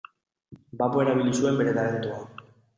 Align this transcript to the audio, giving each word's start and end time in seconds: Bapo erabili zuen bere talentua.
Bapo 0.79 1.05
erabili 1.05 1.37
zuen 1.41 1.61
bere 1.63 1.79
talentua. 1.79 2.27